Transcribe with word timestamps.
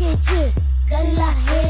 gece 0.00 0.52
Deliler 0.90 1.34
hey. 1.46 1.69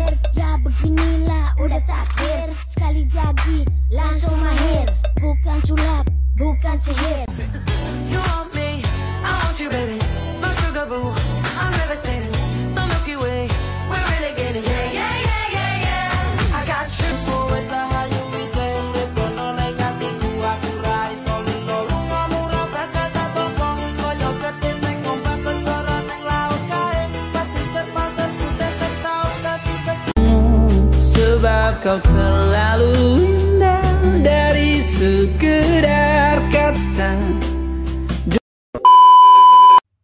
Kau 31.80 31.96
terlalu 31.96 32.92
indah 33.24 34.04
dari 34.20 34.84
sekedar 34.84 36.44
kata 36.52 37.12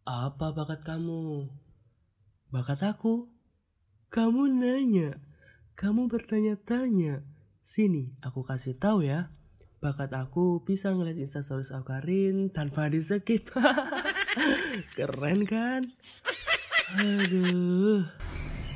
Apa 0.09 0.57
bakat 0.57 0.81
kamu? 0.81 1.45
Bakat 2.49 2.81
aku? 2.81 3.29
Kamu 4.09 4.49
nanya, 4.49 5.21
kamu 5.77 6.09
bertanya-tanya. 6.09 7.21
Sini, 7.61 8.17
aku 8.25 8.41
kasih 8.41 8.81
tahu 8.81 9.05
ya. 9.05 9.29
Bakat 9.77 10.17
aku 10.17 10.65
bisa 10.65 10.89
ngeliat 10.89 11.21
instastories 11.21 11.69
Aukarin 11.69 12.49
tanpa 12.49 12.89
di 12.89 13.05
skip. 13.05 13.53
Keren 14.97 15.45
kan? 15.45 15.85
Aduh. 16.97 18.26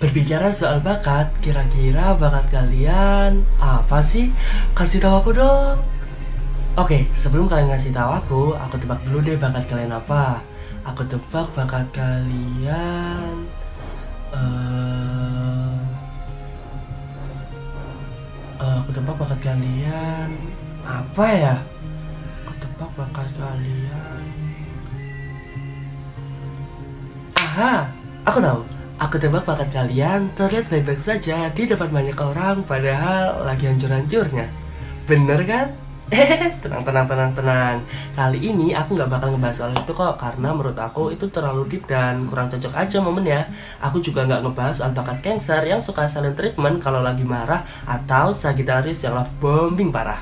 Berbicara 0.02 0.50
soal 0.50 0.82
bakat, 0.82 1.30
kira-kira 1.46 2.18
bakat 2.18 2.50
kalian 2.50 3.46
apa 3.62 4.02
sih? 4.02 4.34
Kasih 4.74 4.98
tahu 4.98 5.14
aku 5.22 5.30
dong. 5.38 5.78
Oke, 6.74 7.06
sebelum 7.14 7.46
kalian 7.46 7.70
ngasih 7.70 7.94
tahu 7.94 8.10
aku, 8.10 8.44
aku 8.58 8.82
tebak 8.82 8.98
dulu 9.06 9.22
deh 9.22 9.38
bakat 9.38 9.62
kalian 9.70 9.94
apa. 9.94 10.42
Aku 10.90 11.06
tebak 11.06 11.54
bakat 11.54 11.86
kalian. 11.94 13.46
eh 14.34 15.78
eh, 18.58 18.76
aku 18.82 18.90
tebak 18.90 19.16
bakat 19.22 19.40
kalian 19.46 20.34
apa 20.82 21.26
ya? 21.30 21.56
Aku 22.50 22.54
tebak 22.58 22.90
bakat 22.98 23.30
kalian. 23.38 24.24
Aha, 27.38 27.86
aku 28.26 28.42
tahu. 28.42 28.81
Aku 29.02 29.18
tebak 29.18 29.50
bakat 29.50 29.74
kalian 29.74 30.30
terlihat 30.38 30.70
baik-baik 30.70 31.02
saja 31.02 31.50
di 31.50 31.66
depan 31.66 31.90
banyak 31.90 32.14
orang 32.22 32.62
padahal 32.62 33.42
lagi 33.50 33.66
hancur-hancurnya. 33.66 34.46
Bener 35.10 35.42
kan? 35.42 35.74
Tenang, 36.62 36.86
tenang, 36.86 37.10
tenang, 37.10 37.32
tenang. 37.34 37.78
Kali 38.14 38.38
ini 38.38 38.78
aku 38.78 38.94
nggak 38.94 39.10
bakal 39.10 39.34
ngebahas 39.34 39.58
soal 39.58 39.74
itu 39.74 39.90
kok 39.90 40.22
karena 40.22 40.54
menurut 40.54 40.78
aku 40.78 41.10
itu 41.10 41.26
terlalu 41.34 41.66
deep 41.66 41.90
dan 41.90 42.30
kurang 42.30 42.54
cocok 42.54 42.78
aja 42.78 43.02
momennya. 43.02 43.50
Aku 43.82 44.06
juga 44.06 44.30
nggak 44.30 44.46
ngebahas 44.46 44.76
soal 44.78 44.94
bakat 44.94 45.18
cancer 45.26 45.66
yang 45.66 45.82
suka 45.82 46.06
silent 46.06 46.38
treatment 46.38 46.78
kalau 46.78 47.02
lagi 47.02 47.26
marah 47.26 47.66
atau 47.90 48.38
Sagittarius 48.38 49.02
yang 49.02 49.18
love 49.18 49.34
bombing 49.42 49.90
parah. 49.90 50.22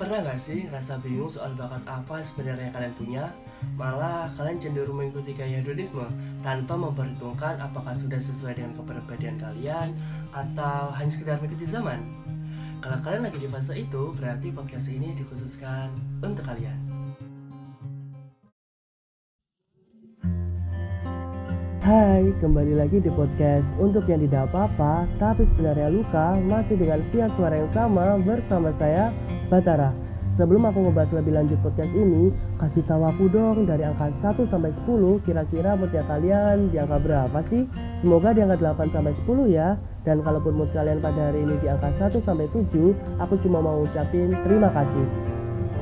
Pernah 0.00 0.24
gak 0.24 0.40
sih 0.40 0.64
rasa 0.72 0.96
bingung 0.96 1.28
soal 1.28 1.52
bakat 1.60 1.84
apa 1.84 2.24
sebenarnya 2.24 2.72
kalian 2.72 2.94
punya? 2.96 3.24
Malah 3.76 4.32
kalian 4.32 4.56
cenderung 4.56 4.96
mengikuti 4.96 5.36
gaya 5.36 5.60
hedonisme 5.60 6.08
tanpa 6.40 6.72
memperhitungkan 6.72 7.60
apakah 7.60 7.92
sudah 7.92 8.16
sesuai 8.16 8.56
dengan 8.56 8.72
kepribadian 8.80 9.36
kalian 9.36 9.92
atau 10.32 10.88
hanya 10.96 11.12
sekedar 11.12 11.36
mengikuti 11.36 11.68
zaman. 11.68 12.00
Kalau 12.80 12.96
kalian 13.04 13.28
lagi 13.28 13.44
di 13.44 13.48
fase 13.52 13.76
itu, 13.76 14.16
berarti 14.16 14.48
podcast 14.48 14.88
ini 14.88 15.12
dikhususkan 15.20 15.92
untuk 16.24 16.48
kalian. 16.48 16.80
Hai, 21.84 22.24
kembali 22.40 22.72
lagi 22.72 23.04
di 23.04 23.12
podcast 23.12 23.68
untuk 23.76 24.08
yang 24.08 24.24
tidak 24.24 24.48
apa-apa, 24.48 25.04
tapi 25.20 25.44
sebenarnya 25.44 25.92
luka 25.92 26.40
masih 26.48 26.80
dengan 26.80 27.04
via 27.12 27.28
suara 27.36 27.60
yang 27.60 27.68
sama 27.68 28.16
bersama 28.24 28.72
saya, 28.80 29.12
Batara. 29.50 29.90
Sebelum 30.38 30.62
aku 30.62 30.88
ngebahas 30.88 31.10
lebih 31.20 31.36
lanjut 31.36 31.58
podcast 31.60 31.90
ini, 31.92 32.30
kasih 32.56 32.86
tahu 32.86 33.02
aku 33.02 33.28
dong 33.28 33.66
dari 33.66 33.82
angka 33.82 34.08
1 34.14 34.46
sampai 34.46 34.70
10 34.72 35.20
kira-kira 35.26 35.74
moodnya 35.74 36.06
kalian 36.06 36.70
di 36.70 36.78
angka 36.78 37.02
berapa 37.02 37.38
sih? 37.50 37.66
Semoga 37.98 38.30
di 38.32 38.46
angka 38.46 38.56
8 38.62 38.94
sampai 38.94 39.12
10 39.26 39.50
ya. 39.50 39.76
Dan 40.06 40.24
kalaupun 40.24 40.56
mood 40.56 40.70
kalian 40.72 41.02
pada 41.02 41.28
hari 41.28 41.44
ini 41.44 41.60
di 41.60 41.68
angka 41.68 41.92
1 41.98 42.22
sampai 42.24 42.48
7, 42.56 42.94
aku 43.20 43.36
cuma 43.44 43.60
mau 43.60 43.84
ucapin 43.84 44.32
terima 44.46 44.70
kasih. 44.72 45.06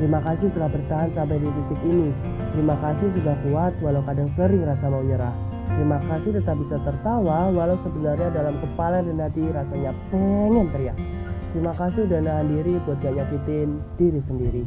Terima 0.01 0.19
kasih 0.27 0.49
telah 0.51 0.71
bertahan 0.73 1.11
sampai 1.15 1.37
di 1.39 1.47
titik 1.47 1.81
ini. 1.87 2.11
Terima 2.57 2.75
kasih 2.83 3.15
sudah 3.15 3.37
kuat 3.47 3.77
walau 3.85 4.03
kadang 4.03 4.33
sering 4.35 4.65
rasa 4.65 4.91
mau 4.91 5.05
nyerah. 5.05 5.35
Terima 5.77 6.03
kasih 6.09 6.35
tetap 6.35 6.57
bisa 6.59 6.81
tertawa 6.83 7.53
walau 7.53 7.79
sebenarnya 7.85 8.33
dalam 8.35 8.59
kepala 8.59 9.05
dan 9.05 9.23
hati 9.23 9.45
rasanya 9.55 9.95
pengen 10.11 10.67
teriak. 10.75 10.99
Terima 11.49 11.73
kasih 11.73 12.05
udah 12.05 12.21
nahan 12.21 12.47
diri 12.53 12.77
buat 12.85 13.01
gak 13.01 13.17
nyakitin 13.17 13.81
diri 13.97 14.21
sendiri. 14.21 14.63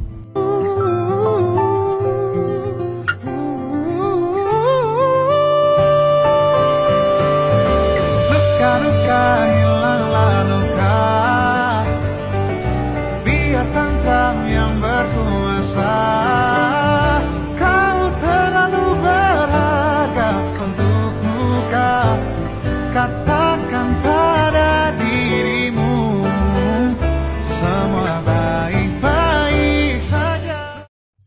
Luka-luka 8.28 9.61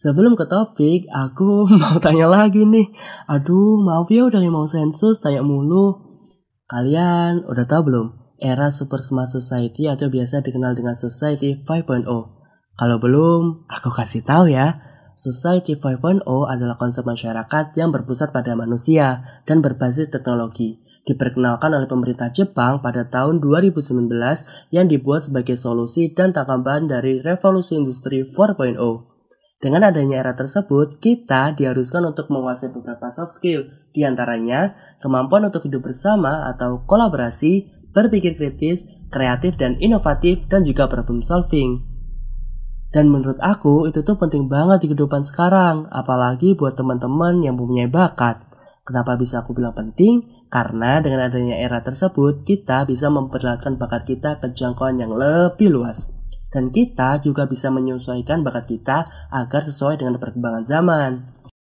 Sebelum 0.05 0.37
ke 0.37 0.45
topik, 0.45 1.09
aku 1.09 1.65
mau 1.81 1.97
tanya 1.97 2.29
lagi 2.29 2.61
nih. 2.61 2.93
Aduh, 3.25 3.81
maaf 3.81 4.05
ya 4.13 4.29
udah 4.29 4.37
mau 4.53 4.69
sensus 4.69 5.17
tanya 5.17 5.41
mulu. 5.41 5.97
Kalian 6.69 7.41
udah 7.49 7.65
tahu 7.65 7.89
belum? 7.89 8.07
Era 8.37 8.69
Super 8.69 9.01
Smart 9.01 9.33
Society 9.33 9.89
atau 9.89 10.05
biasa 10.13 10.45
dikenal 10.45 10.77
dengan 10.77 10.93
Society 10.93 11.57
5.0. 11.57 12.05
Kalau 12.77 12.97
belum, 13.01 13.65
aku 13.65 13.89
kasih 13.89 14.21
tahu 14.21 14.53
ya. 14.53 14.77
Society 15.17 15.73
5.0 15.73 16.21
adalah 16.53 16.77
konsep 16.77 17.01
masyarakat 17.01 17.73
yang 17.73 17.89
berpusat 17.89 18.29
pada 18.29 18.53
manusia 18.53 19.41
dan 19.49 19.65
berbasis 19.65 20.13
teknologi. 20.13 20.85
Diperkenalkan 21.09 21.73
oleh 21.73 21.89
pemerintah 21.89 22.29
Jepang 22.29 22.85
pada 22.85 23.09
tahun 23.09 23.41
2019 23.41 24.05
yang 24.69 24.85
dibuat 24.85 25.25
sebagai 25.25 25.57
solusi 25.57 26.13
dan 26.13 26.29
tanggapan 26.29 26.85
dari 26.85 27.25
revolusi 27.25 27.73
industri 27.73 28.21
4.0. 28.21 29.14
Dengan 29.63 29.87
adanya 29.87 30.19
era 30.19 30.35
tersebut, 30.35 30.99
kita 30.99 31.55
diharuskan 31.55 32.03
untuk 32.03 32.27
menguasai 32.27 32.75
beberapa 32.75 33.07
soft 33.07 33.39
skill, 33.39 33.71
di 33.95 34.03
antaranya 34.03 34.75
kemampuan 34.99 35.47
untuk 35.47 35.63
hidup 35.63 35.87
bersama 35.87 36.51
atau 36.51 36.83
kolaborasi, 36.83 37.71
berpikir 37.95 38.35
kritis, 38.35 38.91
kreatif 39.07 39.55
dan 39.55 39.79
inovatif, 39.79 40.43
dan 40.51 40.67
juga 40.67 40.91
problem 40.91 41.23
solving. 41.23 41.87
Dan 42.95 43.11
menurut 43.11 43.35
aku 43.43 43.91
itu 43.91 44.07
tuh 44.07 44.15
penting 44.15 44.47
banget 44.47 44.83
di 44.83 44.87
kehidupan 44.91 45.23
sekarang, 45.27 45.91
apalagi 45.91 46.55
buat 46.55 46.79
teman-teman 46.79 47.43
yang 47.43 47.59
mempunyai 47.59 47.91
bakat. 47.91 48.39
Kenapa 48.87 49.19
bisa 49.19 49.43
aku 49.43 49.51
bilang 49.51 49.75
penting? 49.75 50.47
Karena 50.47 51.03
dengan 51.03 51.27
adanya 51.27 51.59
era 51.59 51.83
tersebut, 51.83 52.47
kita 52.47 52.87
bisa 52.87 53.11
memperlihatkan 53.11 53.75
bakat 53.75 54.07
kita 54.07 54.39
ke 54.39 54.55
jangkauan 54.55 54.95
yang 54.95 55.11
lebih 55.11 55.75
luas. 55.75 56.14
Dan 56.55 56.71
kita 56.71 57.19
juga 57.19 57.51
bisa 57.51 57.67
menyesuaikan 57.67 58.39
bakat 58.39 58.71
kita 58.71 59.03
agar 59.27 59.59
sesuai 59.59 59.99
dengan 59.99 60.15
perkembangan 60.23 60.63
zaman. 60.63 61.11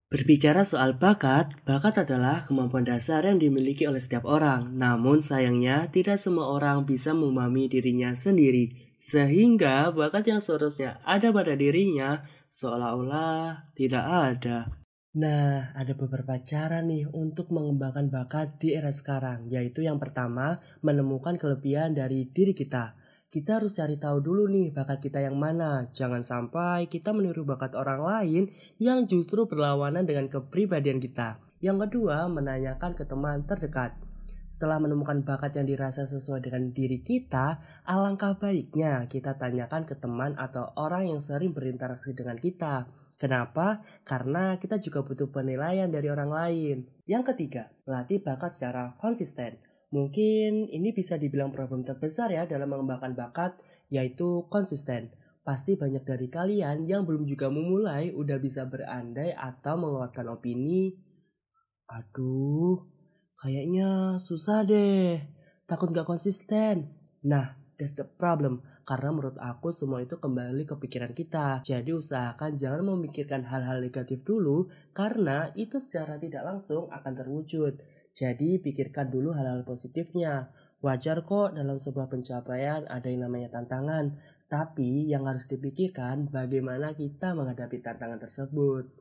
Berbicara 0.10 0.66
soal 0.66 0.98
bakat, 0.98 1.54
bakat 1.62 2.02
adalah 2.02 2.42
kemampuan 2.42 2.82
dasar 2.82 3.22
yang 3.30 3.38
dimiliki 3.38 3.86
oleh 3.86 4.02
setiap 4.02 4.26
orang. 4.26 4.74
Namun 4.74 5.22
sayangnya, 5.22 5.86
tidak 5.94 6.18
semua 6.18 6.50
orang 6.50 6.90
bisa 6.90 7.14
memahami 7.14 7.70
dirinya 7.70 8.18
sendiri. 8.18 8.90
Sehingga 8.98 9.94
bakat 9.94 10.26
yang 10.26 10.42
seharusnya 10.42 10.98
ada 11.06 11.30
pada 11.30 11.54
dirinya 11.54 12.26
seolah-olah 12.50 13.70
tidak 13.78 14.02
ada. 14.02 14.74
Nah, 15.14 15.70
ada 15.78 15.94
beberapa 15.94 16.42
cara 16.42 16.82
nih 16.82 17.06
untuk 17.14 17.54
mengembangkan 17.54 18.10
bakat 18.10 18.58
di 18.58 18.74
era 18.74 18.90
sekarang, 18.90 19.46
yaitu 19.54 19.86
yang 19.86 20.02
pertama, 20.02 20.58
menemukan 20.82 21.38
kelebihan 21.38 21.94
dari 21.94 22.26
diri 22.34 22.58
kita. 22.58 22.98
Kita 23.30 23.62
harus 23.62 23.78
cari 23.78 23.94
tahu 23.94 24.26
dulu 24.26 24.50
nih 24.50 24.74
bakat 24.74 25.06
kita 25.06 25.22
yang 25.22 25.38
mana. 25.38 25.86
Jangan 25.94 26.26
sampai 26.26 26.90
kita 26.90 27.14
meniru 27.14 27.46
bakat 27.46 27.78
orang 27.78 28.02
lain 28.02 28.50
yang 28.82 29.06
justru 29.06 29.46
berlawanan 29.46 30.10
dengan 30.10 30.26
kepribadian 30.34 30.98
kita. 30.98 31.38
Yang 31.62 31.86
kedua, 31.86 32.26
menanyakan 32.26 32.98
ke 32.98 33.06
teman 33.06 33.46
terdekat. 33.46 33.94
Setelah 34.50 34.82
menemukan 34.82 35.22
bakat 35.22 35.62
yang 35.62 35.70
dirasa 35.70 36.10
sesuai 36.10 36.42
dengan 36.42 36.74
diri 36.74 37.06
kita, 37.06 37.62
alangkah 37.86 38.34
baiknya 38.34 39.06
kita 39.06 39.38
tanyakan 39.38 39.86
ke 39.86 39.94
teman 39.94 40.34
atau 40.34 40.74
orang 40.74 41.14
yang 41.14 41.22
sering 41.22 41.54
berinteraksi 41.54 42.18
dengan 42.18 42.42
kita. 42.42 42.90
Kenapa? 43.22 43.86
Karena 44.10 44.58
kita 44.58 44.82
juga 44.82 45.06
butuh 45.06 45.30
penilaian 45.30 45.86
dari 45.94 46.10
orang 46.10 46.34
lain. 46.34 46.78
Yang 47.06 47.36
ketiga, 47.36 47.70
melatih 47.86 48.26
bakat 48.26 48.58
secara 48.58 48.98
konsisten. 48.98 49.69
Mungkin 49.90 50.70
ini 50.70 50.94
bisa 50.94 51.18
dibilang 51.18 51.50
problem 51.50 51.82
terbesar 51.82 52.30
ya 52.30 52.46
dalam 52.46 52.70
mengembangkan 52.70 53.18
bakat, 53.18 53.58
yaitu 53.90 54.46
konsisten. 54.54 55.10
Pasti 55.42 55.74
banyak 55.74 56.06
dari 56.06 56.30
kalian 56.30 56.86
yang 56.86 57.10
belum 57.10 57.26
juga 57.26 57.50
memulai 57.50 58.14
udah 58.14 58.38
bisa 58.38 58.70
berandai 58.70 59.34
atau 59.34 59.82
menguatkan 59.82 60.30
opini. 60.30 60.94
Aduh, 61.90 62.86
kayaknya 63.34 64.22
susah 64.22 64.62
deh. 64.62 65.18
Takut 65.66 65.90
gak 65.90 66.06
konsisten. 66.06 66.94
Nah, 67.26 67.58
that's 67.82 67.98
the 67.98 68.06
problem. 68.06 68.62
Karena 68.86 69.10
menurut 69.10 69.38
aku 69.42 69.74
semua 69.74 70.06
itu 70.06 70.22
kembali 70.22 70.70
ke 70.70 70.78
pikiran 70.78 71.18
kita. 71.18 71.66
Jadi 71.66 71.94
usahakan 71.94 72.58
jangan 72.58 72.86
memikirkan 72.86 73.46
hal-hal 73.46 73.82
negatif 73.82 74.22
dulu 74.22 74.70
karena 74.94 75.50
itu 75.58 75.82
secara 75.82 76.22
tidak 76.22 76.46
langsung 76.46 76.90
akan 76.94 77.14
terwujud. 77.14 77.78
Jadi 78.20 78.60
pikirkan 78.60 79.08
dulu 79.08 79.32
hal-hal 79.32 79.64
positifnya. 79.64 80.52
Wajar 80.84 81.24
kok 81.24 81.56
dalam 81.56 81.80
sebuah 81.80 82.12
pencapaian 82.12 82.84
ada 82.92 83.08
yang 83.08 83.32
namanya 83.32 83.56
tantangan. 83.56 84.20
Tapi 84.52 85.08
yang 85.08 85.24
harus 85.24 85.48
dipikirkan 85.48 86.28
bagaimana 86.28 86.92
kita 86.92 87.32
menghadapi 87.32 87.80
tantangan 87.80 88.20
tersebut. 88.20 88.92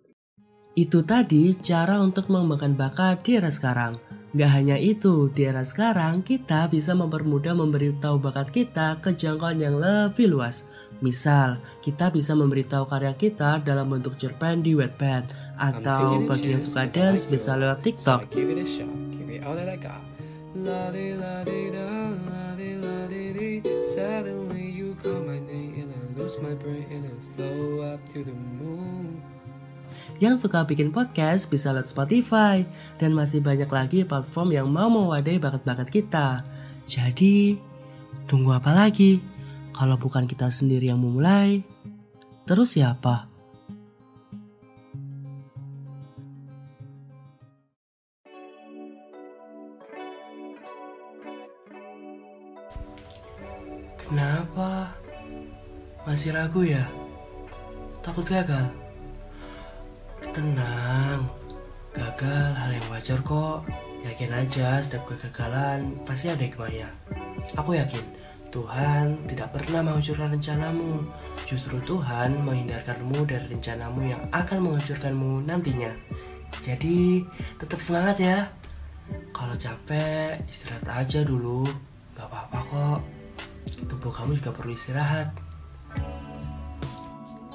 Itu 0.79 1.03
tadi 1.03 1.59
cara 1.59 1.99
untuk 1.99 2.31
mengembangkan 2.31 2.79
bakat 2.79 3.27
di 3.27 3.35
era 3.35 3.51
sekarang. 3.51 3.99
Gak 4.39 4.53
hanya 4.55 4.79
itu, 4.79 5.27
di 5.35 5.49
era 5.49 5.67
sekarang 5.67 6.23
kita 6.23 6.71
bisa 6.71 6.95
mempermudah 6.95 7.57
memberitahu 7.59 8.23
bakat 8.23 8.55
kita 8.55 9.03
ke 9.03 9.19
jangkauan 9.19 9.59
yang 9.59 9.83
lebih 9.83 10.31
luas. 10.31 10.69
Misal, 11.03 11.59
kita 11.83 12.15
bisa 12.15 12.39
memberitahu 12.39 12.87
karya 12.87 13.17
kita 13.19 13.59
dalam 13.67 13.91
bentuk 13.91 14.15
cerpen 14.15 14.63
di 14.63 14.79
Wattpad 14.79 15.35
atau 15.59 16.23
bagi 16.23 16.55
yang 16.55 16.63
suka 16.63 16.87
dance 16.87 17.27
bisa 17.27 17.59
lewat 17.59 17.83
TikTok. 17.83 18.31
That 19.39 19.71
I 19.71 19.79
got. 19.79 20.03
La 20.59 20.91
di 20.91 21.15
la 21.15 21.47
di 21.47 21.71
da, 21.71 22.11
la 22.27 22.59
di 22.59 22.75
la 22.75 23.07
di 23.07 23.25
di. 23.33 23.51
Suddenly 23.87 24.67
you 24.75 24.99
call 24.99 25.23
my 25.23 25.39
name 25.39 25.79
and 25.79 25.95
I 25.95 26.03
lose 26.19 26.37
my 26.43 26.59
brain 26.59 26.85
and 26.91 27.07
I 27.07 27.15
flow 27.33 27.87
up 27.87 28.03
to 28.13 28.27
the 28.27 28.35
moon. 28.35 29.23
Yang 30.19 30.47
suka 30.47 30.67
bikin 30.67 30.91
podcast 30.91 31.47
bisa 31.47 31.71
lewat 31.71 31.95
Spotify 31.95 32.67
dan 32.99 33.15
masih 33.15 33.39
banyak 33.39 33.71
lagi 33.71 34.03
platform 34.03 34.51
yang 34.51 34.67
mau 34.67 34.91
mewadahi 34.91 35.39
bakat-bakat 35.39 35.89
kita. 35.89 36.43
Jadi, 36.91 37.55
tunggu 38.27 38.59
apa 38.59 38.75
lagi? 38.75 39.23
Kalau 39.71 39.95
bukan 39.95 40.27
kita 40.27 40.51
sendiri 40.51 40.91
yang 40.91 40.99
memulai, 40.99 41.63
terus 42.43 42.75
siapa? 42.75 43.38
Kenapa? 53.99 54.95
Masih 56.07 56.31
ragu 56.31 56.63
ya? 56.63 56.87
Takut 58.01 58.25
gagal? 58.25 58.71
Tenang, 60.31 61.27
gagal 61.91 62.51
hal 62.55 62.71
yang 62.71 62.87
wajar 62.89 63.19
kok. 63.27 63.67
Yakin 64.07 64.31
aja 64.31 64.79
setiap 64.79 65.11
kegagalan 65.11 65.99
pasti 66.07 66.31
ada 66.31 66.47
hikmahnya. 66.47 66.87
Aku 67.59 67.75
yakin 67.75 68.07
Tuhan 68.49 69.29
tidak 69.29 69.53
pernah 69.53 69.85
menghancurkan 69.85 70.33
rencanamu. 70.33 71.05
Justru 71.45 71.77
Tuhan 71.85 72.41
menghindarkanmu 72.47 73.29
dari 73.29 73.45
rencanamu 73.53 74.01
yang 74.09 74.23
akan 74.33 74.59
menghancurkanmu 74.65 75.45
nantinya. 75.45 75.93
Jadi 76.65 77.27
tetap 77.61 77.81
semangat 77.83 78.17
ya. 78.23 78.39
Kalau 79.33 79.57
capek 79.57 80.41
istirahat 80.49 80.89
aja 80.89 81.21
dulu. 81.25 81.69
Kamu 84.19 84.35
juga 84.35 84.51
perlu 84.51 84.75
istirahat. 84.75 85.31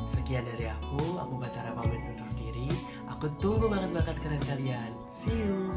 Sekian 0.07 0.47
dari 0.47 0.71
aku, 0.71 1.19
aku 1.19 1.35
Batara 1.35 1.75
pamit 1.75 1.99
undur 1.99 2.31
diri. 2.39 2.71
Aku 3.11 3.27
tunggu 3.43 3.67
bakat-bakat 3.67 4.15
keren 4.23 4.39
kalian. 4.47 4.95
See 5.11 5.35
you. 5.43 5.67